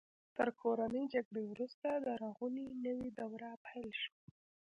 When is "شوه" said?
4.01-4.17